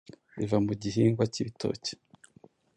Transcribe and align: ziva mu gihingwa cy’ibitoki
ziva 0.37 0.57
mu 0.65 0.73
gihingwa 0.81 1.23
cy’ibitoki 1.33 1.93